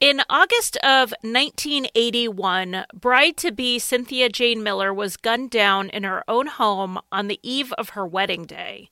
[0.00, 6.24] In August of 1981, bride to be Cynthia Jane Miller was gunned down in her
[6.26, 8.88] own home on the eve of her wedding day.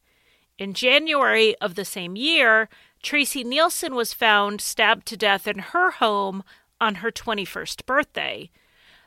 [0.58, 2.68] In January of the same year,
[3.02, 6.44] Tracey Neilson was found stabbed to death in her home
[6.78, 8.50] on her 21st birthday.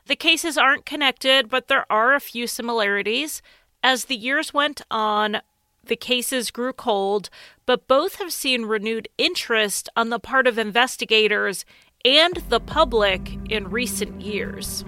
[0.06, 3.42] The cases aren't connected, but there are a few similarities.
[3.80, 5.40] As the years went on,
[5.84, 7.28] the cases grew cold,
[7.66, 11.64] but both have seen renewed interest on the part of investigators
[12.04, 14.84] and the public in recent years.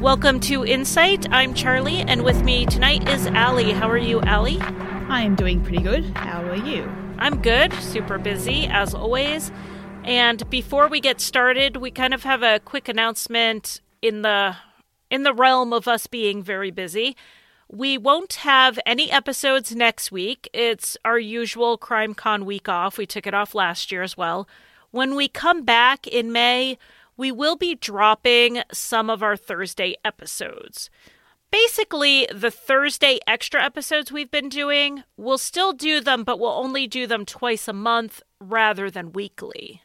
[0.00, 1.30] Welcome to Insight.
[1.30, 3.72] I'm Charlie, and with me tonight is Allie.
[3.72, 4.58] How are you, Allie?
[4.60, 6.04] I am doing pretty good.
[6.16, 6.90] How are you?
[7.18, 9.52] I'm good, super busy as always.
[10.04, 14.56] And before we get started, we kind of have a quick announcement in the
[15.10, 17.14] in the realm of us being very busy.
[17.72, 20.50] We won't have any episodes next week.
[20.52, 22.98] It's our usual Crime Con week off.
[22.98, 24.48] We took it off last year as well.
[24.90, 26.78] When we come back in May,
[27.16, 30.90] we will be dropping some of our Thursday episodes.
[31.52, 36.88] Basically, the Thursday extra episodes we've been doing, we'll still do them, but we'll only
[36.88, 39.82] do them twice a month rather than weekly.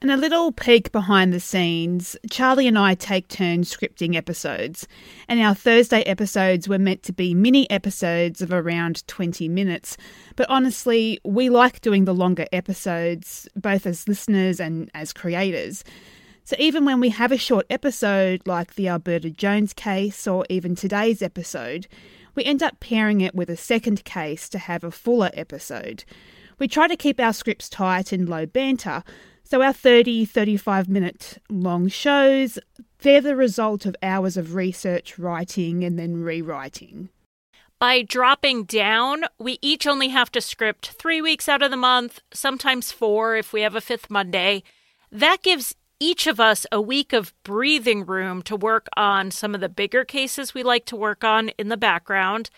[0.00, 4.86] And a little peek behind the scenes Charlie and I take turns scripting episodes,
[5.26, 9.96] and our Thursday episodes were meant to be mini episodes of around 20 minutes.
[10.36, 15.82] But honestly, we like doing the longer episodes, both as listeners and as creators.
[16.44, 20.76] So even when we have a short episode like the Alberta Jones case or even
[20.76, 21.88] today's episode,
[22.36, 26.04] we end up pairing it with a second case to have a fuller episode.
[26.60, 29.02] We try to keep our scripts tight and low banter,
[29.50, 32.58] so, our 30, 35 minute long shows,
[32.98, 37.08] they're the result of hours of research, writing, and then rewriting.
[37.78, 42.20] By dropping down, we each only have to script three weeks out of the month,
[42.30, 44.64] sometimes four if we have a fifth Monday.
[45.10, 49.62] That gives each of us a week of breathing room to work on some of
[49.62, 52.50] the bigger cases we like to work on in the background.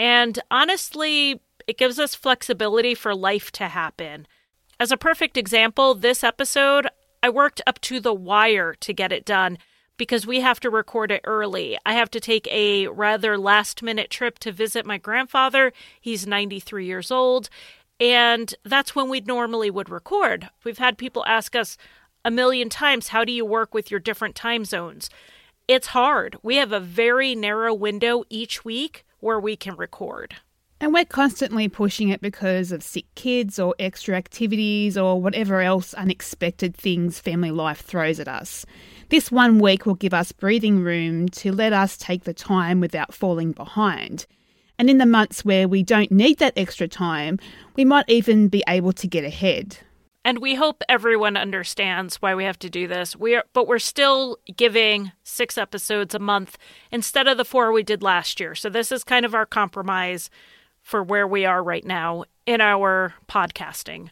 [0.00, 4.26] And honestly, it gives us flexibility for life to happen.
[4.84, 6.88] As a perfect example, this episode,
[7.22, 9.56] I worked up to the wire to get it done
[9.96, 11.78] because we have to record it early.
[11.86, 15.72] I have to take a rather last minute trip to visit my grandfather.
[15.98, 17.48] He's 93 years old,
[17.98, 20.50] and that's when we normally would record.
[20.64, 21.78] We've had people ask us
[22.22, 25.08] a million times, how do you work with your different time zones?
[25.66, 26.36] It's hard.
[26.42, 30.34] We have a very narrow window each week where we can record.
[30.80, 35.94] And we're constantly pushing it because of sick kids or extra activities or whatever else
[35.94, 38.66] unexpected things family life throws at us.
[39.08, 43.14] This one week will give us breathing room to let us take the time without
[43.14, 44.26] falling behind.
[44.78, 47.38] And in the months where we don't need that extra time,
[47.76, 49.78] we might even be able to get ahead.
[50.24, 53.14] And we hope everyone understands why we have to do this.
[53.14, 56.56] We are, but we're still giving six episodes a month
[56.90, 58.54] instead of the four we did last year.
[58.54, 60.30] So this is kind of our compromise
[60.84, 64.10] for where we are right now in our podcasting.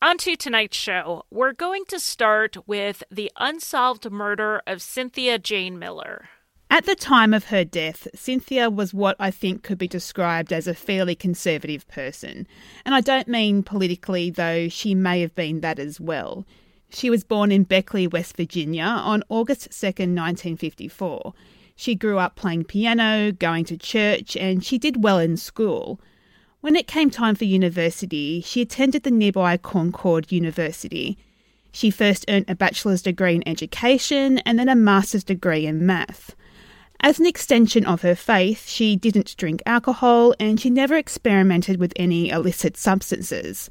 [0.00, 1.24] On to tonight's show.
[1.30, 6.28] We're going to start with the unsolved murder of Cynthia Jane Miller.
[6.70, 10.66] At the time of her death, Cynthia was what I think could be described as
[10.66, 12.46] a fairly conservative person.
[12.84, 16.46] And I don't mean politically, though she may have been that as well.
[16.90, 21.34] She was born in Beckley, West Virginia on August 2nd, 1954.
[21.76, 26.00] She grew up playing piano, going to church, and she did well in school.
[26.60, 31.18] When it came time for university, she attended the nearby Concord University.
[31.72, 36.34] She first earned a bachelor's degree in education and then a master's degree in math.
[37.00, 41.92] As an extension of her faith, she didn't drink alcohol and she never experimented with
[41.96, 43.68] any illicit substances.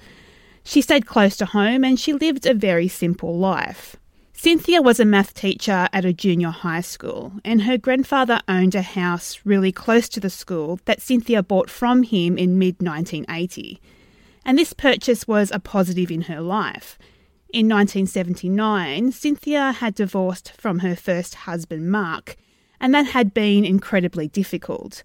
[0.64, 3.96] She stayed close to home and she lived a very simple life.
[4.44, 8.81] Cynthia was a math teacher at a junior high school, and her grandfather owned a
[8.81, 13.79] house really close to the school that Cynthia bought from him in mid 1980.
[14.44, 17.00] And this purchase was a positive in her life.
[17.53, 22.35] In 1979, Cynthia had divorced from her first husband, Mark,
[22.82, 25.03] and that had been incredibly difficult.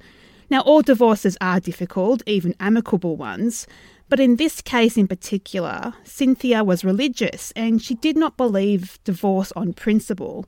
[0.50, 3.68] Now, all divorces are difficult, even amicable ones,
[4.08, 9.52] but in this case in particular, Cynthia was religious and she did not believe divorce
[9.52, 10.46] on principle.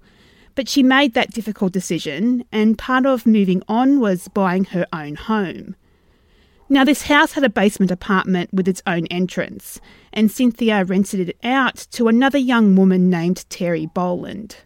[0.55, 5.15] But she made that difficult decision, and part of moving on was buying her own
[5.15, 5.77] home.
[6.69, 9.81] Now, this house had a basement apartment with its own entrance,
[10.13, 14.57] and Cynthia rented it out to another young woman named Terry Boland.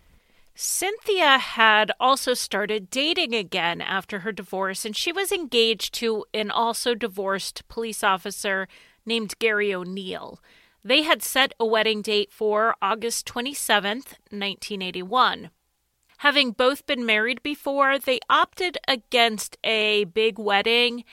[0.55, 6.51] Cynthia had also started dating again after her divorce, and she was engaged to an
[6.51, 8.69] also divorced police officer
[9.05, 10.41] named Gary O'Neill.
[10.85, 15.51] They had set a wedding date for August 27th, 1981.
[16.19, 21.05] Having both been married before, they opted against a big wedding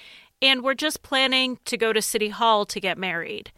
[0.41, 3.51] and were just planning to go to City Hall to get married.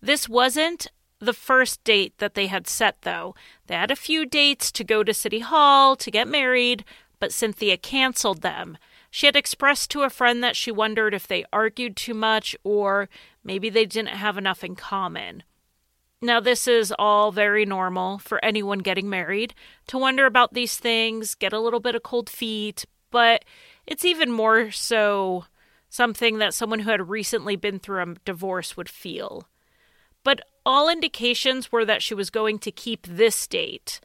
[0.00, 0.88] This wasn't
[1.20, 3.34] the first date that they had set, though.
[3.66, 6.84] They had a few dates to go to City Hall to get married,
[7.18, 8.78] but Cynthia canceled them.
[9.10, 13.08] She had expressed to a friend that she wondered if they argued too much or
[13.42, 15.42] maybe they didn't have enough in common.
[16.20, 19.54] Now, this is all very normal for anyone getting married
[19.86, 23.44] to wonder about these things, get a little bit of cold feet, but
[23.86, 25.44] it's even more so
[25.88, 29.48] something that someone who had recently been through a divorce would feel.
[30.24, 34.00] But all indications were that she was going to keep this date.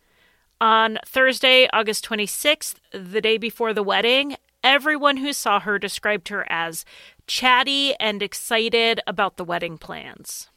[0.61, 6.45] On Thursday, August 26th, the day before the wedding, everyone who saw her described her
[6.49, 6.85] as
[7.27, 10.47] chatty and excited about the wedding plans.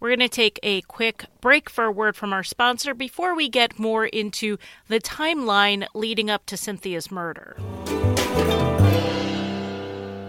[0.00, 3.48] We're going to take a quick break for a word from our sponsor before we
[3.48, 4.56] get more into
[4.86, 7.56] the timeline leading up to Cynthia's murder.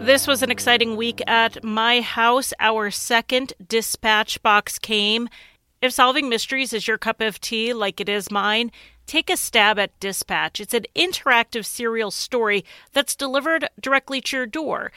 [0.02, 2.54] This was an exciting week at my house.
[2.60, 5.28] Our second dispatch box came.
[5.82, 8.72] If solving mysteries is your cup of tea, like it is mine,
[9.06, 10.62] take a stab at Dispatch.
[10.62, 12.64] It's an interactive serial story
[12.94, 14.92] that's delivered directly to your door.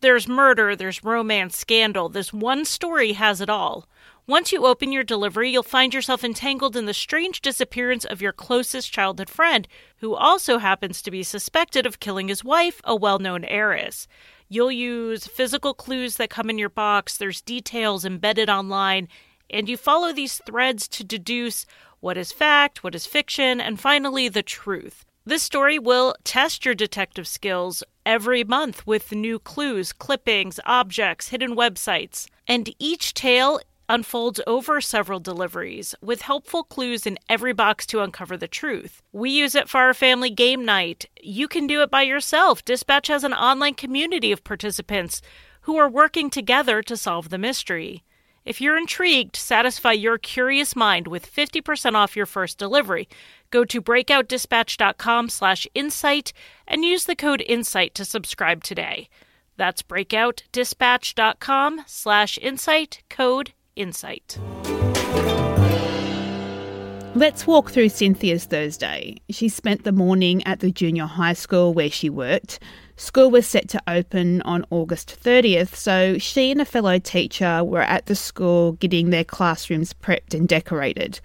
[0.00, 2.08] There's murder, there's romance, scandal.
[2.08, 3.88] This one story has it all.
[4.26, 8.32] Once you open your delivery, you'll find yourself entangled in the strange disappearance of your
[8.32, 9.66] closest childhood friend,
[9.98, 14.06] who also happens to be suspected of killing his wife, a well known heiress.
[14.48, 19.08] You'll use physical clues that come in your box, there's details embedded online,
[19.50, 21.66] and you follow these threads to deduce
[22.00, 25.04] what is fact, what is fiction, and finally the truth.
[25.26, 31.54] This story will test your detective skills every month with new clues, clippings, objects, hidden
[31.54, 32.26] websites.
[32.46, 38.36] And each tale unfolds over several deliveries with helpful clues in every box to uncover
[38.36, 39.02] the truth.
[39.12, 41.06] We use it for our family game night.
[41.22, 42.64] You can do it by yourself.
[42.64, 45.20] Dispatch has an online community of participants
[45.62, 48.04] who are working together to solve the mystery.
[48.44, 53.08] If you're intrigued, satisfy your curious mind with 50% off your first delivery.
[53.50, 56.32] Go to breakoutdispatch.com slash insight
[56.66, 59.10] and use the code insight to subscribe today.
[59.58, 64.38] That's breakoutdispatch.com slash insight, code insight.
[67.14, 69.16] Let's walk through Cynthia's Thursday.
[69.30, 72.60] She spent the morning at the junior high school where she worked.
[72.96, 77.82] School was set to open on August 30th, so she and a fellow teacher were
[77.82, 81.20] at the school getting their classrooms prepped and decorated.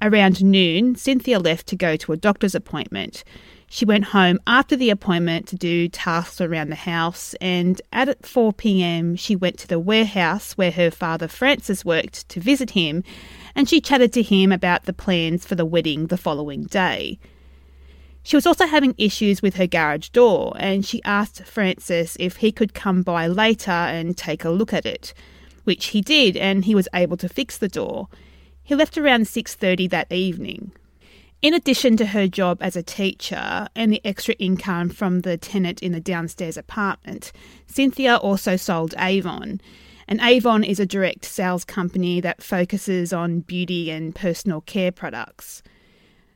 [0.00, 3.24] Around noon, Cynthia left to go to a doctor's appointment.
[3.70, 8.52] She went home after the appointment to do tasks around the house, and at 4
[8.54, 13.04] pm, she went to the warehouse where her father Francis worked to visit him,
[13.54, 17.18] and she chatted to him about the plans for the wedding the following day.
[18.22, 22.50] She was also having issues with her garage door, and she asked Francis if he
[22.50, 25.12] could come by later and take a look at it,
[25.64, 28.08] which he did, and he was able to fix the door.
[28.62, 30.72] He left around 6:30 that evening.
[31.40, 35.80] In addition to her job as a teacher and the extra income from the tenant
[35.80, 37.30] in the downstairs apartment,
[37.68, 39.60] Cynthia also sold Avon.
[40.08, 45.62] And Avon is a direct sales company that focuses on beauty and personal care products.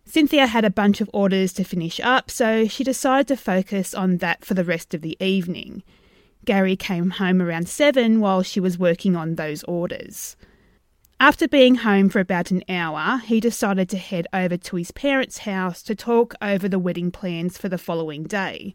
[0.05, 4.19] Cynthia had a bunch of orders to finish up, so she decided to focus on
[4.19, 5.83] that for the rest of the evening.
[6.45, 10.37] Gary came home around 7 while she was working on those orders.
[11.21, 15.39] After being home for about an hour, he decided to head over to his parents'
[15.39, 18.75] house to talk over the wedding plans for the following day.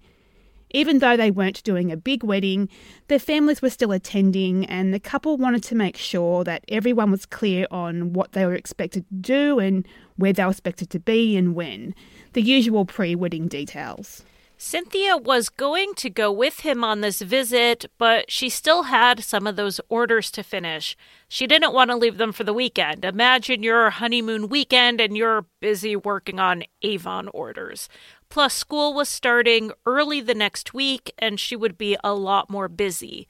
[0.71, 2.67] Even though they weren't doing a big wedding,
[3.07, 7.25] their families were still attending, and the couple wanted to make sure that everyone was
[7.25, 11.37] clear on what they were expected to do and where they were expected to be
[11.37, 11.95] and when
[12.33, 14.23] the usual pre wedding details.
[14.59, 19.45] Cynthia was going to go with him on this visit, but she still had some
[19.45, 20.97] of those orders to finish.
[21.27, 23.05] She didn't want to leave them for the weekend.
[23.05, 27.87] Imagine your honeymoon weekend and you're busy working on Avon orders.
[28.29, 32.67] Plus, school was starting early the next week, and she would be a lot more
[32.67, 33.27] busy.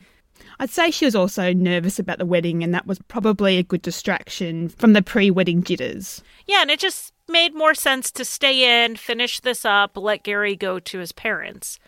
[0.59, 3.81] I'd say she was also nervous about the wedding, and that was probably a good
[3.81, 6.23] distraction from the pre wedding jitters.
[6.47, 10.55] Yeah, and it just made more sense to stay in, finish this up, let Gary
[10.55, 11.79] go to his parents.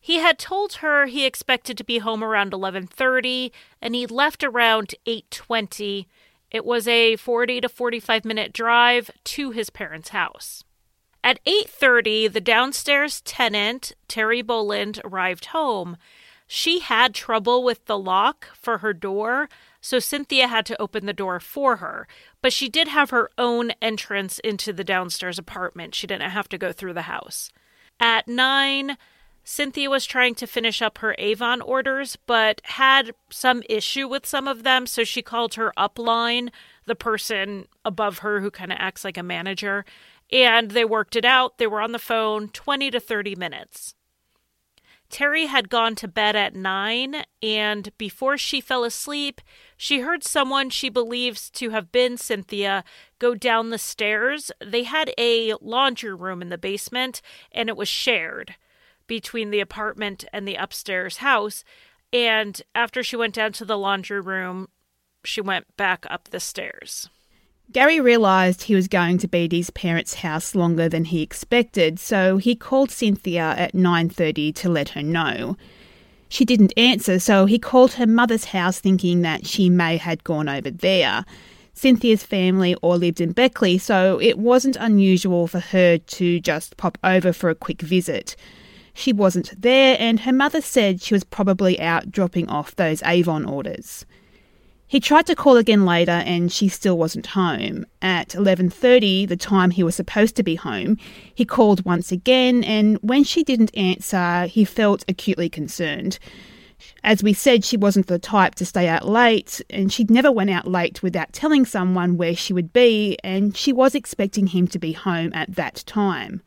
[0.00, 3.50] He had told her he expected to be home around 11:30
[3.82, 6.06] and he left around 8:20.
[6.50, 10.62] It was a 40 to 45 minute drive to his parents' house.
[11.24, 15.96] At 8:30, the downstairs tenant, Terry Boland, arrived home.
[16.46, 19.48] She had trouble with the lock for her door,
[19.86, 22.08] so Cynthia had to open the door for her.
[22.42, 25.94] But she did have her own entrance into the downstairs apartment.
[25.94, 27.52] She didn't have to go through the house.
[28.00, 28.98] At 9,
[29.44, 34.48] Cynthia was trying to finish up her Avon orders, but had some issue with some
[34.48, 36.50] of them, so she called her upline,
[36.86, 39.84] the person above her who kind of acts like a manager,
[40.32, 41.58] and they worked it out.
[41.58, 43.94] They were on the phone 20 to 30 minutes.
[45.16, 49.40] Terry had gone to bed at 9, and before she fell asleep,
[49.74, 52.84] she heard someone she believes to have been Cynthia
[53.18, 54.52] go down the stairs.
[54.62, 58.56] They had a laundry room in the basement, and it was shared
[59.06, 61.64] between the apartment and the upstairs house.
[62.12, 64.68] And after she went down to the laundry room,
[65.24, 67.08] she went back up the stairs.
[67.72, 71.98] Gary realised he was going to be at his parents' house longer than he expected,
[71.98, 75.56] so he called Cynthia at 9:30 to let her know.
[76.28, 80.48] She didn't answer, so he called her mother's house thinking that she may had gone
[80.48, 81.24] over there.
[81.74, 86.96] Cynthia's family all lived in Beckley, so it wasn't unusual for her to just pop
[87.04, 88.36] over for a quick visit.
[88.94, 93.44] She wasn't there, and her mother said she was probably out dropping off those Avon
[93.44, 94.06] orders.
[94.88, 97.86] He tried to call again later and she still wasn't home.
[98.00, 100.96] At 11:30, the time he was supposed to be home,
[101.34, 106.18] he called once again and when she didn't answer, he felt acutely concerned.
[107.02, 110.50] As we said, she wasn't the type to stay out late, and she'd never went
[110.50, 114.78] out late without telling someone where she would be, and she was expecting him to
[114.78, 116.42] be home at that time.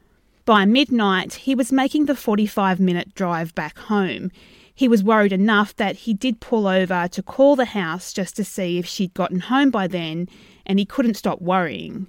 [0.46, 4.32] By midnight, he was making the 45 minute drive back home.
[4.80, 8.46] He was worried enough that he did pull over to call the house just to
[8.46, 10.30] see if she'd gotten home by then,
[10.66, 12.08] and he couldn't stop worrying.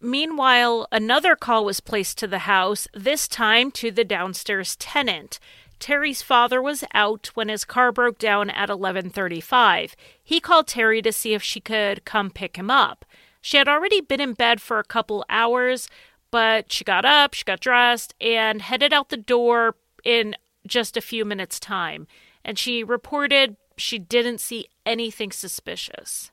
[0.00, 5.38] Meanwhile, another call was placed to the house, this time to the downstairs tenant.
[5.78, 9.94] Terry's father was out when his car broke down at 11:35.
[10.24, 13.04] He called Terry to see if she could come pick him up.
[13.42, 15.90] She had already been in bed for a couple hours,
[16.30, 20.34] but she got up, she got dressed, and headed out the door in
[20.66, 22.06] just a few minutes' time.
[22.44, 26.30] And she reported she didn't see anything suspicious.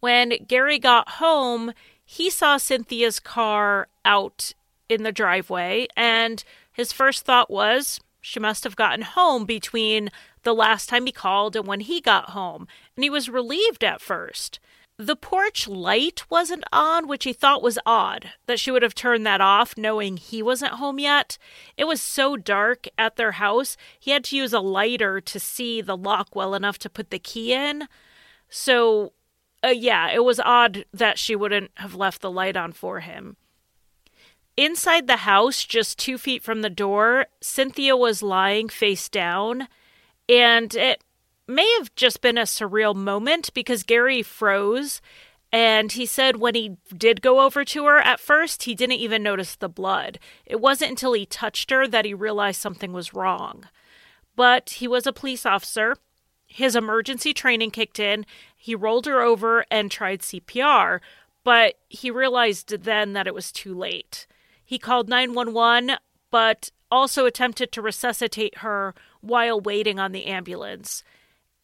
[0.00, 1.72] When Gary got home,
[2.04, 4.52] he saw Cynthia's car out
[4.88, 10.10] in the driveway, and his first thought was she must have gotten home between
[10.42, 12.66] the last time he called and when he got home.
[12.96, 14.60] And he was relieved at first.
[14.98, 19.26] The porch light wasn't on, which he thought was odd that she would have turned
[19.26, 21.36] that off knowing he wasn't home yet.
[21.76, 25.80] It was so dark at their house, he had to use a lighter to see
[25.80, 27.88] the lock well enough to put the key in.
[28.48, 29.14] So,
[29.64, 33.36] uh, yeah, it was odd that she wouldn't have left the light on for him.
[34.56, 39.66] Inside the house, just two feet from the door, Cynthia was lying face down,
[40.28, 41.02] and it
[41.46, 45.00] may have just been a surreal moment because Gary froze.
[45.52, 49.22] And he said when he did go over to her at first, he didn't even
[49.22, 50.18] notice the blood.
[50.44, 53.68] It wasn't until he touched her that he realized something was wrong.
[54.34, 55.96] But he was a police officer.
[56.46, 58.26] His emergency training kicked in.
[58.56, 61.00] He rolled her over and tried CPR,
[61.44, 64.26] but he realized then that it was too late.
[64.64, 65.98] He called 911,
[66.30, 71.04] but also attempted to resuscitate her while waiting on the ambulance.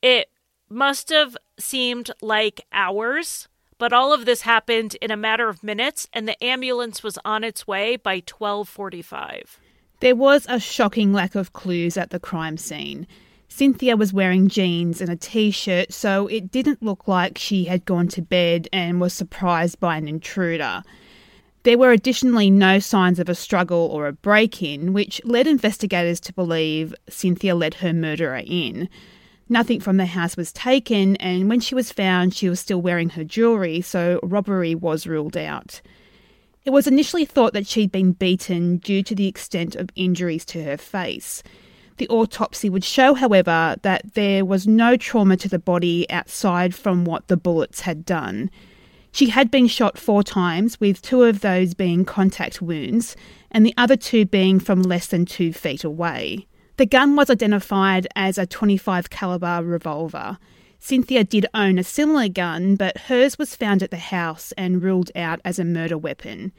[0.02, 0.30] It
[0.69, 6.09] must have seemed like hours, but all of this happened in a matter of minutes
[6.12, 9.59] and the ambulance was on its way by 12:45.
[10.00, 13.07] There was a shocking lack of clues at the crime scene.
[13.49, 17.85] Cynthia was wearing jeans and a t shirt, so it didn't look like she had
[17.85, 20.83] gone to bed and was surprised by an intruder.
[21.64, 26.21] There were additionally no signs of a struggle or a break in, which led investigators
[26.21, 28.88] to believe Cynthia led her murderer in.
[29.52, 33.11] Nothing from the house was taken, and when she was found, she was still wearing
[33.11, 35.80] her jewellery, so robbery was ruled out.
[36.64, 40.62] It was initially thought that she'd been beaten due to the extent of injuries to
[40.62, 41.42] her face.
[41.97, 47.04] The autopsy would show, however, that there was no trauma to the body outside from
[47.04, 48.52] what the bullets had done.
[49.11, 53.16] She had been shot four times, with two of those being contact wounds,
[53.50, 56.47] and the other two being from less than two feet away.
[56.80, 60.38] The gun was identified as a 25 caliber revolver.
[60.78, 65.10] Cynthia did own a similar gun, but hers was found at the house and ruled
[65.14, 66.52] out as a murder weapon.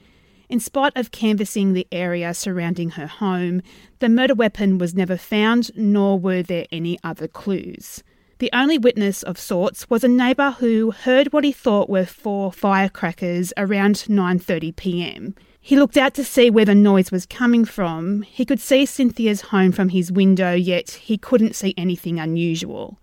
[0.48, 3.64] In spite of canvassing the area surrounding her home,
[3.98, 8.04] the murder weapon was never found, nor were there any other clues.
[8.38, 12.54] The only witness of sorts was a neighbour who heard what he thought were four
[12.54, 15.34] firecrackers around 9:30 p.m.
[15.64, 18.24] He looked out to see where the noise was coming from.
[18.24, 22.98] He could see Cynthia's home from his window, yet he couldn't see anything unusual.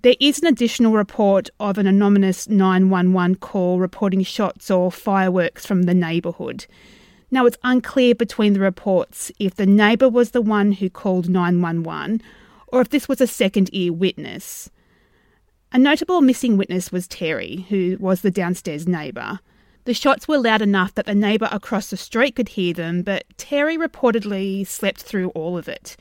[0.00, 5.82] There is an additional report of an anonymous 911 call reporting shots or fireworks from
[5.82, 6.64] the neighbourhood.
[7.30, 12.22] Now, it's unclear between the reports if the neighbour was the one who called 911
[12.68, 14.70] or if this was a second ear witness.
[15.72, 19.40] A notable missing witness was Terry, who was the downstairs neighbour.
[19.88, 23.24] The shots were loud enough that the neighbour across the street could hear them, but
[23.38, 25.96] Terry reportedly slept through all of it.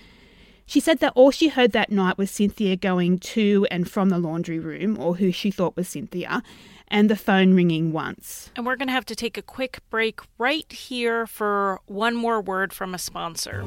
[0.65, 4.19] She said that all she heard that night was Cynthia going to and from the
[4.19, 6.43] laundry room, or who she thought was Cynthia,
[6.89, 8.51] and the phone ringing once.
[8.57, 12.41] And we're going to have to take a quick break right here for one more
[12.41, 13.63] word from a sponsor.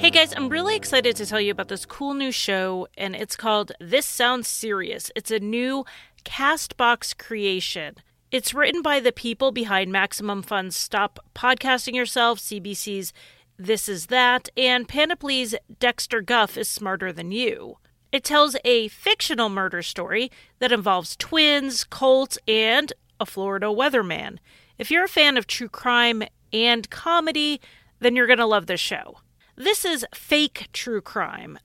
[0.00, 3.36] Hey guys, I'm really excited to tell you about this cool new show, and it's
[3.36, 5.10] called This Sounds Serious.
[5.14, 5.84] It's a new
[6.24, 7.96] Castbox creation.
[8.30, 13.12] It's written by the people behind Maximum Fun's Stop Podcasting Yourself, CBC's
[13.58, 17.78] This Is That, and Panoply's Dexter Guff is Smarter Than You.
[18.12, 24.38] It tells a fictional murder story that involves twins, cults, and a Florida weatherman.
[24.78, 26.22] If you're a fan of true crime
[26.52, 27.60] and comedy,
[28.00, 29.18] then you're going to love this show.
[29.56, 31.58] This is fake true crime.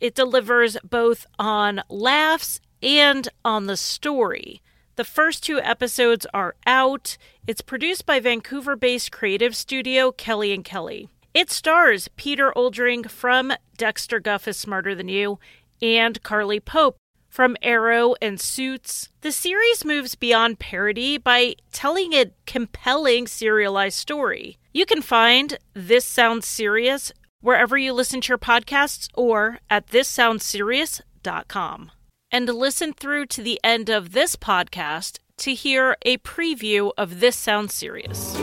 [0.00, 4.62] It delivers both on laughs and on the story.
[4.96, 7.16] The first two episodes are out.
[7.46, 11.08] It's produced by Vancouver based creative studio Kelly and Kelly.
[11.32, 15.38] It stars Peter Oldring from Dexter Guff is Smarter Than You
[15.80, 16.98] and Carly Pope
[17.30, 19.08] from Arrow and Suits.
[19.22, 24.58] The series moves beyond parody by telling a compelling serialized story.
[24.74, 27.10] You can find This Sounds Serious
[27.40, 31.92] wherever you listen to your podcasts or at thissoundsserious.com
[32.32, 37.36] and listen through to the end of this podcast to hear a preview of This
[37.36, 38.34] sound Serious.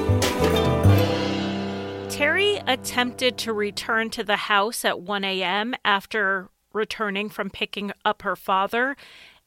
[2.13, 5.74] Terry attempted to return to the house at 1 a.m.
[5.84, 8.96] after returning from picking up her father,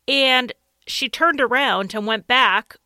[0.08, 0.52] and
[0.86, 2.76] she turned around and went back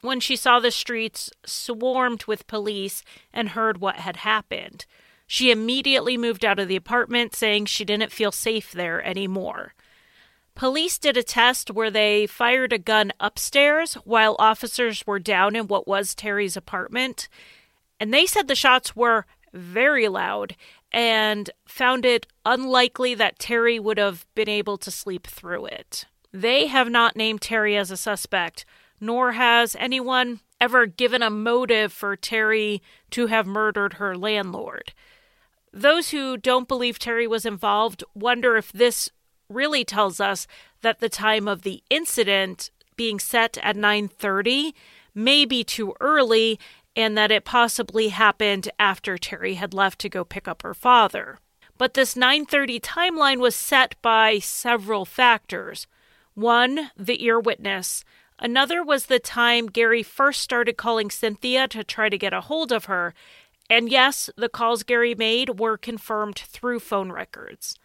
[0.00, 4.84] when she saw the streets swarmed with police and heard what had happened.
[5.26, 9.74] She immediately moved out of the apartment, saying she didn't feel safe there anymore.
[10.54, 15.66] Police did a test where they fired a gun upstairs while officers were down in
[15.66, 17.28] what was Terry's apartment.
[17.98, 20.54] And they said the shots were very loud
[20.92, 26.06] and found it unlikely that Terry would have been able to sleep through it.
[26.32, 28.64] They have not named Terry as a suspect,
[29.00, 34.92] nor has anyone ever given a motive for Terry to have murdered her landlord.
[35.72, 39.10] Those who don't believe Terry was involved wonder if this
[39.48, 40.46] really tells us
[40.82, 44.74] that the time of the incident being set at 9:30
[45.14, 46.58] may be too early
[46.96, 51.38] and that it possibly happened after Terry had left to go pick up her father.
[51.76, 55.86] But this 9:30 timeline was set by several factors.
[56.34, 58.04] One, the ear witness.
[58.38, 62.72] Another was the time Gary first started calling Cynthia to try to get a hold
[62.72, 63.14] of her.
[63.70, 67.78] And yes, the calls Gary made were confirmed through phone records.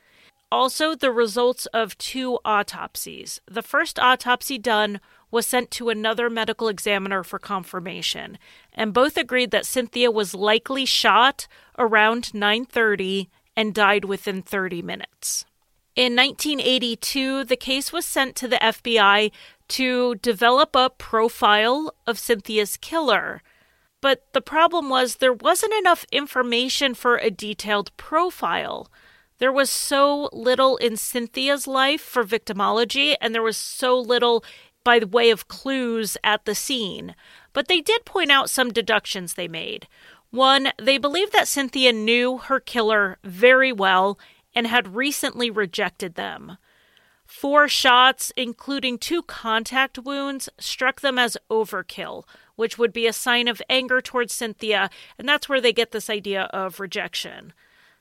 [0.51, 3.39] Also, the results of two autopsies.
[3.45, 4.99] The first autopsy done
[5.31, 8.39] was sent to another medical examiner for confirmation,
[8.73, 15.45] and both agreed that Cynthia was likely shot around 9:30 and died within 30 minutes.
[15.95, 19.31] In 1982, the case was sent to the FBI
[19.67, 23.43] to develop a profile of Cynthia's killer.
[24.01, 28.89] But the problem was there wasn't enough information for a detailed profile.
[29.39, 34.43] There was so little in Cynthia's life for victimology, and there was so little
[34.83, 37.15] by way of clues at the scene.
[37.53, 39.87] But they did point out some deductions they made.
[40.29, 44.19] One, they believed that Cynthia knew her killer very well
[44.53, 46.57] and had recently rejected them.
[47.25, 52.23] Four shots, including two contact wounds, struck them as overkill,
[52.55, 56.09] which would be a sign of anger towards Cynthia, and that's where they get this
[56.09, 57.53] idea of rejection.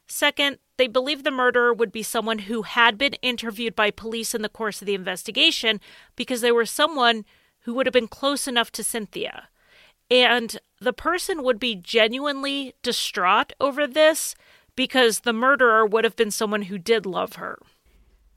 [0.09, 4.43] Second, they believe the murderer would be someone who had been interviewed by police in
[4.43, 5.81] the course of the investigation
[6.17, 7.25] because they were someone
[7.61, 9.49] who would have been close enough to Cynthia.
[10.11, 14.35] And the person would be genuinely distraught over this
[14.75, 17.59] because the murderer would have been someone who did love her.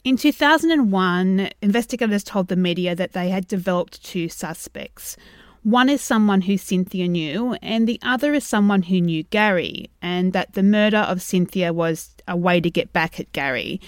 [0.03, 5.15] In 2001, investigators told the media that they had developed two suspects
[5.63, 10.33] one is someone who Cynthia knew, and the other is someone who knew Gary, and
[10.33, 13.79] that the murder of Cynthia was a way to get back at Gary.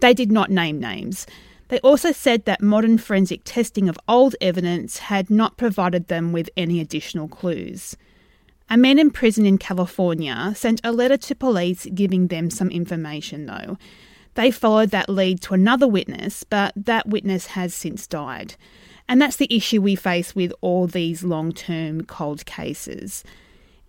[0.00, 1.26] They did not name names.
[1.68, 6.48] They also said that modern forensic testing of old evidence had not provided them with
[6.56, 7.94] any additional clues.
[8.70, 13.44] A man in prison in California sent a letter to police giving them some information,
[13.46, 13.76] though.
[14.34, 18.54] They followed that lead to another witness, but that witness has since died.
[19.08, 23.24] And that's the issue we face with all these long term cold cases.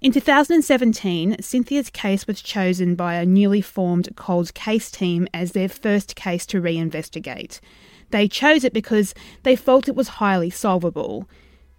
[0.02, 5.68] In 2017, Cynthia's case was chosen by a newly formed cold case team as their
[5.68, 7.60] first case to reinvestigate.
[8.12, 11.28] They chose it because they felt it was highly solvable.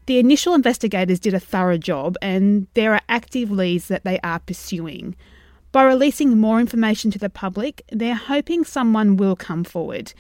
[0.05, 4.41] The initial investigators did a thorough job, and there are active leads that they are
[4.41, 5.17] pursuing.
[5.73, 10.13] By releasing more information to the public, they're hoping someone will come forward.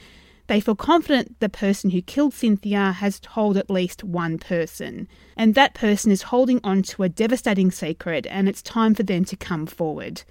[0.50, 5.54] They feel confident the person who killed Cynthia has told at least one person, and
[5.54, 9.36] that person is holding on to a devastating secret, and it's time for them to
[9.36, 10.24] come forward.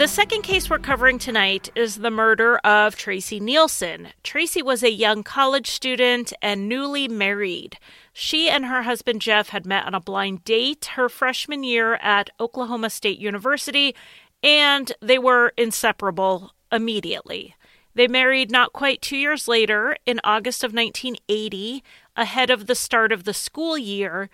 [0.03, 4.09] The second case we're covering tonight is the murder of Tracey Neilson.
[4.25, 7.79] Tracey was a young college student and newly married.
[8.13, 12.31] She and her husband Jeff had met on a blind date her freshman year at
[12.41, 13.95] Oklahoma State University,
[14.43, 17.55] and they were inseparable immediately.
[17.95, 21.85] They married not quite two years later, in August of 1980,
[22.17, 24.31] ahead of the start of the school year,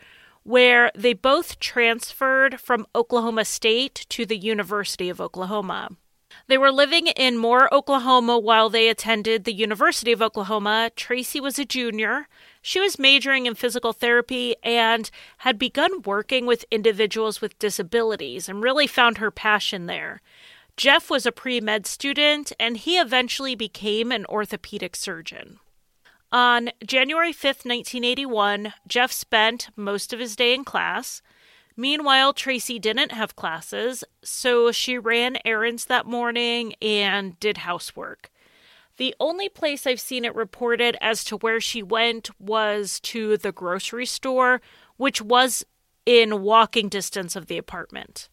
[0.49, 5.91] where they both transferred from Oklahoma State to the University of Oklahoma.
[6.47, 10.91] They were living in Moore, Oklahoma while they attended the University of Oklahoma.
[10.97, 12.29] Tracey was a junior.
[12.63, 18.63] She was majoring in physical therapy and had begun working with individuals with disabilities and
[18.63, 20.23] really found her passion there.
[20.79, 25.59] Jeff was a pre med student and he eventually became an orthopedic surgeon.
[26.31, 31.23] On January 5th, 1981, Jeff spent most of his day in class.
[31.75, 38.31] Meanwhile, Tracey didn't have classes, so she ran errands that morning and did housework.
[38.99, 43.53] The only place I've seen it reported as to where she went was to the
[43.53, 44.61] grocery store,
[44.97, 45.65] which was
[46.05, 48.29] in walking distance of the apartment.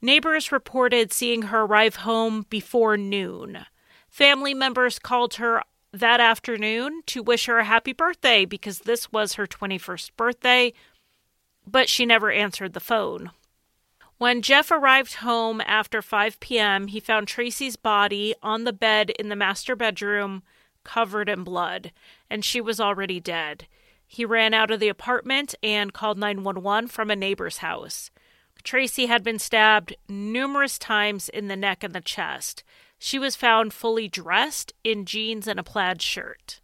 [0.00, 3.66] Neighbors reported seeing her arrive home before noon.
[4.08, 5.62] Family members called her
[5.94, 10.72] that afternoon to wish her a happy birthday because this was her 21st birthday,
[11.66, 13.30] but she never answered the phone.
[14.18, 19.28] When Jeff arrived home after 5 p.m., he found Tracey's body on the bed in
[19.28, 20.42] the master bedroom,
[20.84, 21.92] covered in blood,
[22.30, 23.66] and she was already dead.
[24.06, 28.10] He ran out of the apartment and called 911 from a neighbor's house.
[28.62, 32.64] Tracey had been stabbed numerous times in the neck and the chest.
[33.06, 36.62] She was found fully dressed in jeans and a plaid shirt.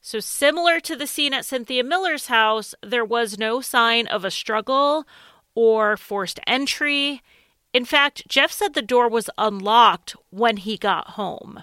[0.00, 4.30] So, similar to the scene at Cynthia Miller's house, there was no sign of a
[4.32, 5.06] struggle
[5.54, 7.22] or forced entry.
[7.72, 11.62] In fact, Jeff said the door was unlocked when he got home.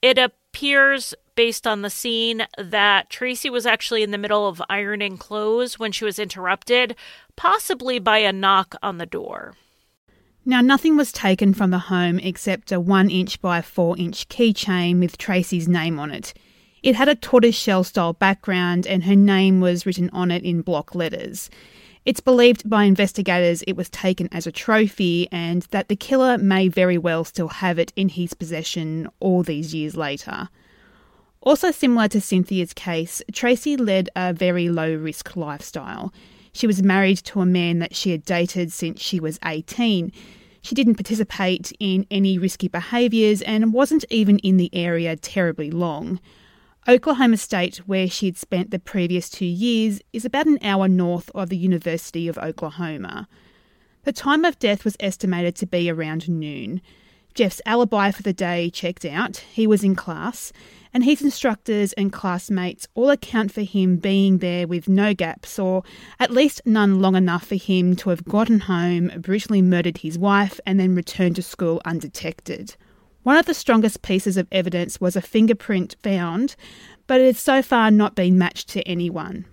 [0.00, 5.18] It appears based on the scene that Tracey was actually in the middle of ironing
[5.18, 6.96] clothes when she was interrupted,
[7.36, 9.52] possibly by a knock on the door.
[10.44, 14.98] Now, nothing was taken from the home except a 1 inch by 4 inch keychain
[14.98, 16.34] with Tracey's name on it.
[16.82, 20.96] It had a tortoiseshell style background and her name was written on it in block
[20.96, 21.48] letters.
[22.04, 26.66] It's believed by investigators it was taken as a trophy and that the killer may
[26.66, 30.48] very well still have it in his possession all these years later.
[31.40, 36.12] Also, similar to Cynthia's case, Tracey led a very low risk lifestyle.
[36.52, 40.12] She was married to a man that she had dated since she was 18.
[40.60, 46.20] She didn't participate in any risky behaviours and wasn't even in the area terribly long.
[46.86, 51.30] Oklahoma State, where she had spent the previous two years, is about an hour north
[51.34, 53.28] of the University of Oklahoma.
[54.04, 56.80] The time of death was estimated to be around noon.
[57.34, 59.38] Jeff's alibi for the day checked out.
[59.52, 60.52] He was in class,
[60.92, 65.82] and his instructors and classmates all account for him being there with no gaps, or
[66.20, 70.60] at least none long enough for him to have gotten home, brutally murdered his wife,
[70.66, 72.76] and then returned to school undetected.
[73.22, 76.56] One of the strongest pieces of evidence was a fingerprint found,
[77.06, 79.46] but it has so far not been matched to anyone.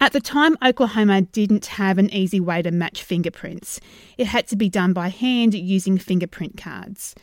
[0.00, 3.80] At the time, Oklahoma didn't have an easy way to match fingerprints.
[4.18, 7.14] It had to be done by hand using fingerprint cards.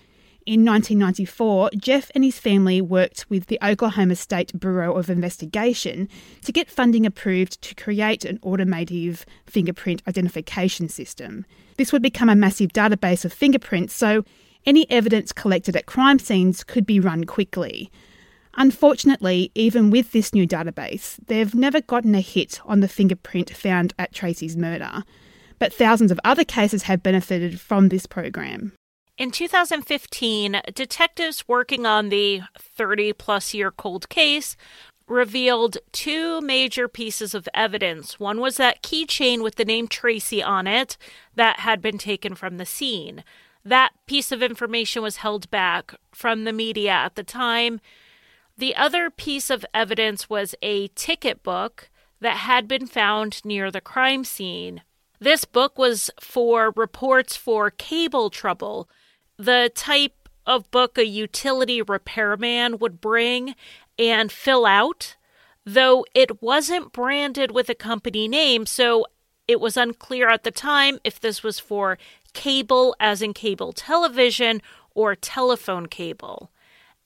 [0.48, 6.10] In 1994, Jeff and his family worked with the Oklahoma State Bureau of Investigation
[6.44, 11.46] to get funding approved to create an automated fingerprint identification system.
[11.78, 14.26] This would become a massive database of fingerprints, so
[14.66, 17.92] any evidence collected at crime scenes could be run quickly.
[18.56, 23.94] Unfortunately, even with this new database, they've never gotten a hit on the fingerprint found
[24.00, 25.04] at Tracey's murder.
[25.60, 28.74] But thousands of other cases have benefited from this program.
[29.18, 34.56] In 2015, detectives working on the 30 plus year cold case
[35.08, 38.20] revealed two major pieces of evidence.
[38.20, 40.98] One was that keychain with the name Tracey on it
[41.36, 43.24] that had been taken from the scene.
[43.64, 47.80] That piece of information was held back from the media at the time.
[48.58, 51.90] The other piece of evidence was a ticket book
[52.22, 54.82] that had been found near the crime scene.
[55.20, 58.90] This book was for reports for cable trouble
[59.42, 63.56] the type of book a utility repairman would bring
[63.98, 65.16] and fill out,
[65.66, 69.06] though it wasn't branded with a company name, so
[69.48, 71.98] it was unclear at the time if this was for
[72.34, 74.62] cable, as in cable television,
[74.94, 76.52] or telephone cable.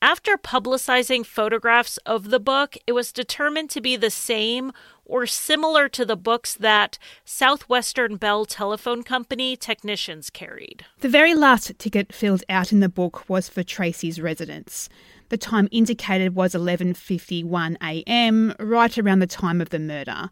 [0.01, 4.73] After publicizing photographs of the book, it was determined to be the same
[5.05, 10.85] or similar to the books that Southwestern Bell Telephone Company technicians carried.
[10.99, 14.89] The very last ticket filled out in the book was for Tracey's residence.
[15.29, 20.29] The time indicated was 11:51 a.m., right around the time of the murder.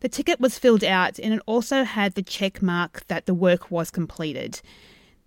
[0.00, 3.70] The ticket was filled out and it also had the check mark that the work
[3.70, 4.60] was completed.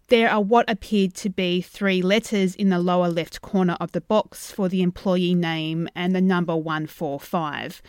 [0.09, 4.01] There are what appeared to be three letters in the lower left corner of the
[4.01, 7.81] box for the employee name and the number 145.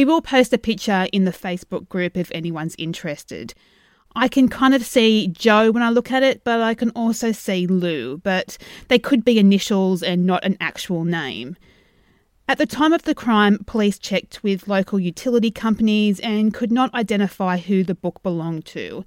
[0.00, 3.52] We will post a picture in the Facebook group if anyone's interested.
[4.16, 7.32] I can kind of see Joe when I look at it, but I can also
[7.32, 8.56] see Lou, but
[8.88, 11.54] they could be initials and not an actual name.
[12.48, 16.94] At the time of the crime, police checked with local utility companies and could not
[16.94, 19.04] identify who the book belonged to.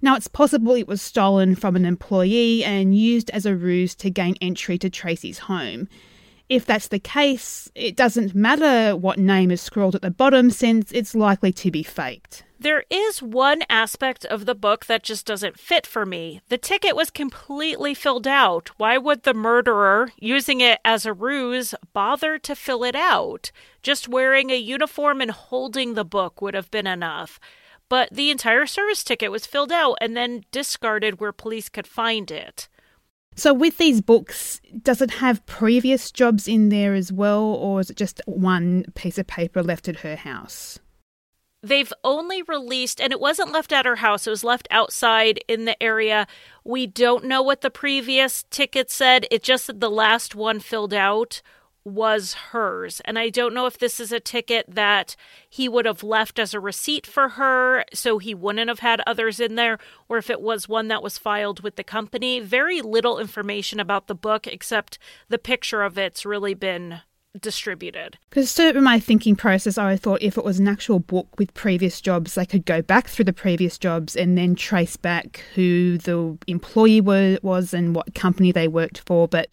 [0.00, 4.10] Now, it's possible it was stolen from an employee and used as a ruse to
[4.10, 5.88] gain entry to Tracey's home.
[6.48, 10.92] If that's the case, it doesn't matter what name is scrawled at the bottom since
[10.92, 12.44] it's likely to be faked.
[12.58, 16.40] There is one aspect of the book that just doesn't fit for me.
[16.48, 18.70] The ticket was completely filled out.
[18.78, 23.50] Why would the murderer, using it as a ruse, bother to fill it out?
[23.82, 27.38] Just wearing a uniform and holding the book would have been enough
[27.88, 32.30] but the entire service ticket was filled out and then discarded where police could find
[32.30, 32.68] it.
[33.38, 37.90] So, with these books, does it have previous jobs in there as well, or is
[37.90, 40.78] it just one piece of paper left at her house?
[41.62, 45.66] They've only released, and it wasn't left at her house, it was left outside in
[45.66, 46.26] the area.
[46.64, 49.26] We don't know what the previous ticket said.
[49.30, 51.42] It just said the last one filled out
[51.86, 53.00] was hers.
[53.04, 55.14] And I don't know if this is a ticket that
[55.48, 59.38] he would have left as a receipt for her, so he wouldn't have had others
[59.38, 62.40] in there, or if it was one that was filed with the company.
[62.40, 67.02] Very little information about the book, except the picture of it's really been
[67.40, 68.18] distributed.
[68.30, 72.00] Because through my thinking process, I thought if it was an actual book with previous
[72.00, 76.36] jobs, they could go back through the previous jobs and then trace back who the
[76.48, 79.28] employee was and what company they worked for.
[79.28, 79.50] But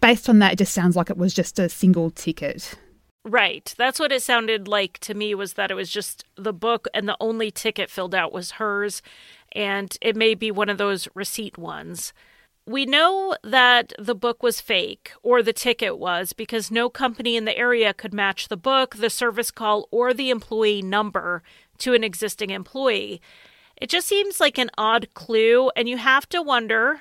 [0.00, 2.74] based on that, it just sounds like it was just a single ticket.
[3.24, 3.74] Right.
[3.76, 7.06] That's what it sounded like to me was that it was just the book and
[7.06, 9.02] the only ticket filled out was hers
[9.52, 12.12] and it may be one of those receipt ones.
[12.66, 17.44] We know that the book was fake, or the ticket was, because no company in
[17.44, 21.42] the area could match the book, the service call, or the employee number
[21.78, 23.20] to an existing employee.
[23.76, 27.00] It just seems like an odd clue, and you have to wonder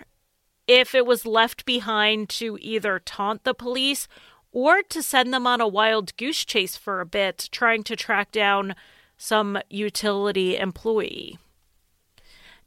[0.69, 4.07] if it was left behind to either taunt the police
[4.51, 8.31] or to send them on a wild goose chase for a bit, trying to track
[8.31, 8.75] down
[9.17, 11.39] some utility employee.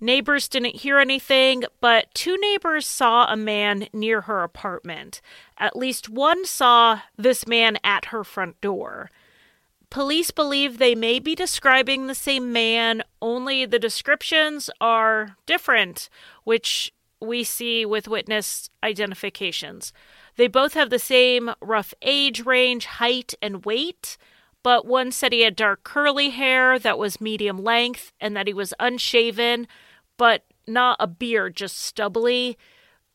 [0.01, 5.21] Neighbors didn't hear anything, but two neighbors saw a man near her apartment.
[5.57, 9.13] At least one saw this man at her front door.
[9.91, 16.09] Police believe they may be describing the same man, only the descriptions are different,
[16.43, 19.93] which we see with witness identifications.
[20.37, 24.17] They both have the same rough age range, height, and weight,
[24.63, 28.55] but one said he had dark curly hair that was medium length and that he
[28.55, 29.67] was unshaven
[30.17, 32.57] but not a beard, just stubbly.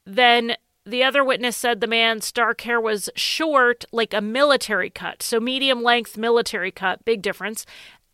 [0.05, 5.23] Then the other witness said the man's dark hair was short, like a military cut.
[5.23, 7.65] So, medium length military cut, big difference.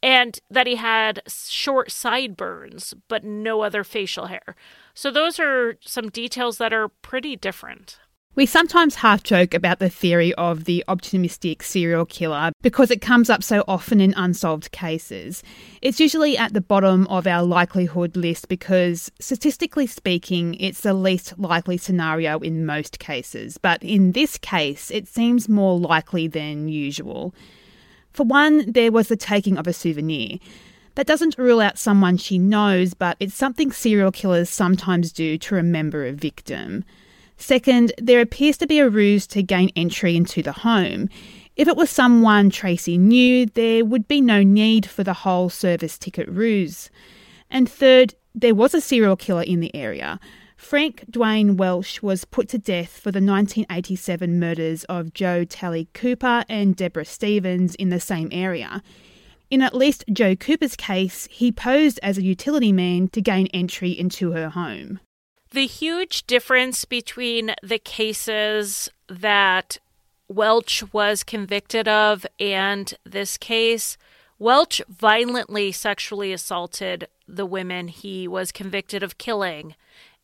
[0.01, 4.55] And that he had short sideburns, but no other facial hair.
[4.93, 7.99] So, those are some details that are pretty different.
[8.35, 13.29] We sometimes half joke about the theory of the opportunistic serial killer because it comes
[13.29, 15.43] up so often in unsolved cases.
[15.83, 21.37] It's usually at the bottom of our likelihood list because, statistically speaking, it's the least
[21.37, 23.59] likely scenario in most cases.
[23.59, 27.35] But in this case, it seems more likely than usual.
[28.13, 30.39] For one, there was the taking of a souvenir.
[30.95, 35.55] That doesn't rule out someone she knows, but it's something serial killers sometimes do to
[35.55, 36.83] remember a victim.
[37.37, 41.09] Second, there appears to be a ruse to gain entry into the home.
[41.55, 45.97] If it was someone Tracey knew, there would be no need for the whole service
[45.97, 46.89] ticket ruse.
[47.49, 50.19] And third, there was a serial killer in the area.
[50.57, 56.45] Frank Duane Welch was put to death for the 1987 murders of Jo Talley Cooper
[56.47, 58.81] and Deborah Stevens in the same area.
[59.53, 63.91] In at least Jo Cooper's case, he posed as a utility man to gain entry
[63.91, 64.99] into her home.
[65.51, 69.77] The huge difference between the cases that
[70.27, 73.95] Welch was convicted of and this case,
[74.39, 79.75] Welch violently sexually assaulted the women he was convicted of killing.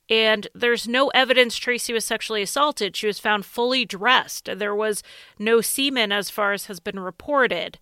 [0.09, 2.95] And there's no evidence Tracey was sexually assaulted.
[2.95, 4.49] She was found fully dressed.
[4.55, 5.03] There was
[5.37, 7.77] no semen, as far as has been reported.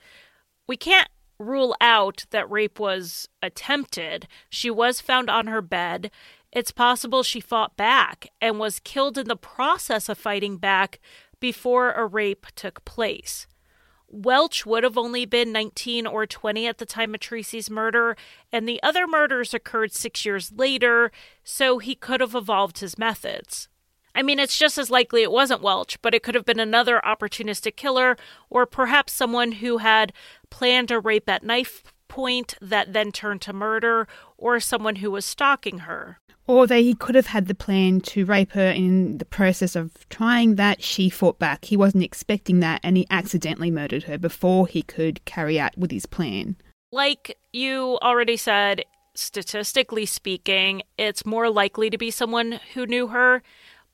[0.67, 1.07] We can't
[1.39, 4.28] rule out that rape was attempted.
[4.50, 6.12] She was found on her bed.
[6.52, 11.00] It's possible she fought back and was killed in the process of fighting back
[11.39, 13.47] before a rape took place.
[14.10, 18.15] Welch would have only been 19 or 20 at the time of Tracey's murder,
[18.52, 21.12] and the other murders occurred six years later,
[21.43, 23.67] so he could have evolved his methods.
[24.15, 27.02] I mean, it's just as likely it wasn't Welch, but it could have been another
[27.06, 28.17] opportunistic killer,
[28.50, 30.12] or perhaps someone who had
[30.50, 35.26] planned a rape at knife point that then turned to murder, or someone who was
[35.26, 36.20] stalking her.
[36.48, 40.08] Or they he could have had the plan to rape her in the process of
[40.10, 40.82] trying that.
[40.82, 41.65] She fought back.
[41.65, 45.91] He wasn't expecting that and he accidentally murdered her before he could carry out with
[45.91, 46.56] his plan.
[46.93, 53.43] Like you already said, statistically speaking, it's more likely to be someone who knew her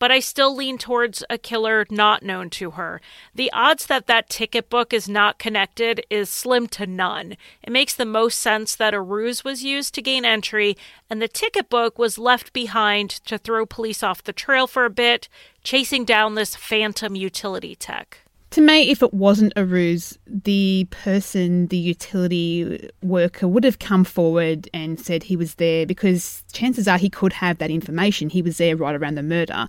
[0.04, 3.00] but I still lean towards a killer not known to her.
[3.34, 7.38] The odds that that ticket book is not connected is slim to none.
[7.64, 10.76] It makes the most sense that a ruse was used to gain entry,
[11.10, 14.90] and the ticket book was left behind to throw police off the trail for a
[14.90, 15.30] bit,
[15.64, 18.23] chasing down this phantom utility tech.
[18.54, 24.04] To me, if it wasn't a ruse, the person, the utility worker, would have come
[24.04, 28.30] forward and said he was there because chances are he could have that information.
[28.30, 29.68] He was there right around the murder.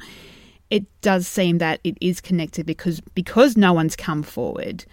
[0.68, 4.84] It does seem that it is connected because because no one's come forward.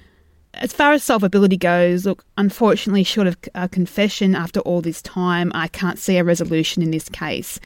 [0.54, 5.52] As far as solvability goes, look, unfortunately, short of a confession after all this time,
[5.54, 7.60] I can't see a resolution in this case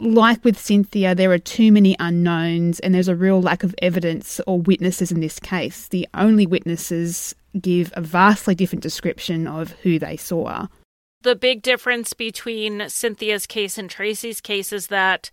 [0.00, 4.40] like with Cynthia, there are too many unknowns and there's a real lack of evidence
[4.46, 5.88] or witnesses in this case.
[5.88, 10.66] The only witnesses give a vastly different description of who they saw.
[11.22, 15.30] The big difference between Cynthia's case and Tracey's case is that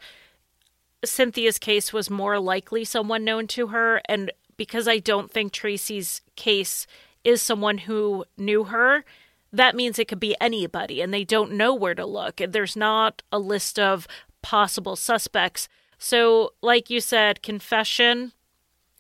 [1.06, 6.22] Cynthia's case was more likely someone known to her, and because I don't think Tracey's
[6.36, 6.88] case
[7.24, 9.06] is someone who knew her,
[9.54, 12.42] that means it could be anybody and they don't know where to look.
[12.46, 14.08] There's not a list of
[14.48, 15.68] possible suspects.
[15.98, 18.32] So, like you said, confession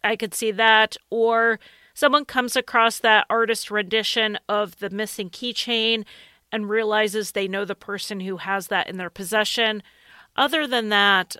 [0.04, 0.98] I could see that.
[1.10, 1.58] Or
[1.93, 6.04] someone comes across that artist rendition of the missing keychain
[6.52, 9.84] and realizes they know the person who has that in their possession.
[10.36, 11.38] Other than that,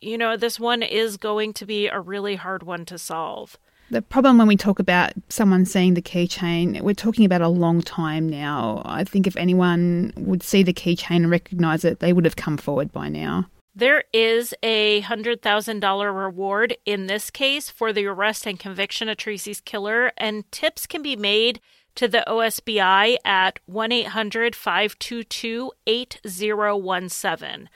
[0.00, 3.58] you know, this one is going to be a really hard one to solve.
[3.92, 7.82] The problem when we talk about someone seeing the keychain, we're talking about a long
[7.82, 8.80] time now.
[8.86, 12.56] I think if anyone would see the keychain and recognize it, they would have come
[12.56, 13.50] forward by now.
[13.74, 19.60] There is a $100,000 reward in this case for the arrest and conviction of Tracey's
[19.60, 21.60] killer, and tips can be made
[21.96, 27.68] to the OSBI at 1 800 522 8017.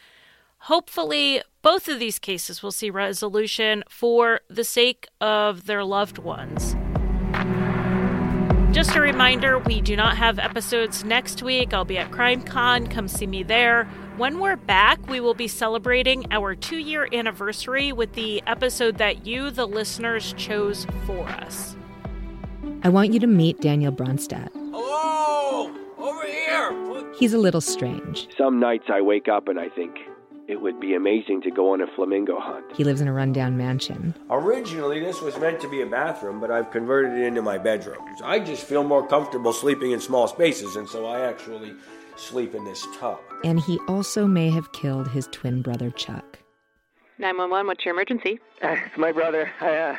[0.66, 6.74] Hopefully, both of these cases will see resolution for the sake of their loved ones.
[8.74, 11.72] Just a reminder, we do not have episodes next week.
[11.72, 12.90] I'll be at CrimeCon.
[12.90, 13.84] Come see me there.
[14.16, 19.24] When we're back, we will be celebrating our two year anniversary with the episode that
[19.24, 21.76] you, the listeners, chose for us.
[22.82, 24.50] I want you to meet Daniel Bronstadt.
[24.72, 25.72] Hello!
[25.96, 27.14] Over here!
[27.20, 28.26] He's a little strange.
[28.36, 29.96] Some nights I wake up and I think,
[30.48, 32.64] it would be amazing to go on a flamingo hunt.
[32.74, 34.14] He lives in a rundown mansion.
[34.30, 38.04] Originally, this was meant to be a bathroom, but I've converted it into my bedroom.
[38.22, 41.74] I just feel more comfortable sleeping in small spaces, and so I actually
[42.16, 43.18] sleep in this tub.
[43.44, 46.38] And he also may have killed his twin brother, Chuck.
[47.18, 48.38] 911, what's your emergency?
[48.62, 49.50] Uh, it's my brother.
[49.60, 49.96] I, uh,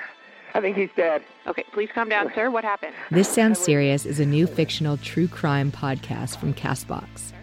[0.53, 1.23] I think he's dead.
[1.45, 2.49] Okay, please calm down, sir.
[2.49, 2.93] What happened?
[3.11, 7.33] This Sounds Serious is a new fictional true crime podcast from Castbox.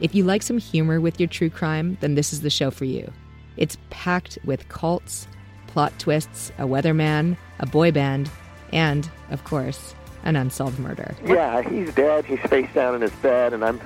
[0.00, 2.86] If you like some humor with your true crime, then this is the show for
[2.86, 3.12] you.
[3.56, 5.28] It's packed with cults,
[5.66, 8.30] plot twists, a weatherman, a boy band,
[8.72, 9.94] and, of course,
[10.24, 11.14] an unsolved murder.
[11.24, 12.24] Yeah, he's dead.
[12.24, 13.80] He's face down in his bed, and I'm,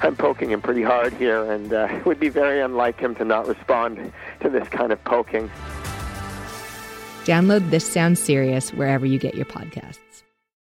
[0.00, 3.24] I'm poking him pretty hard here, and uh, it would be very unlike him to
[3.24, 5.50] not respond to this kind of poking.
[7.24, 10.07] Download This Sounds Serious wherever you get your podcasts.